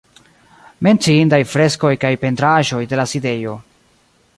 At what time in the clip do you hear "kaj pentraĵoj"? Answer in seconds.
2.05-2.85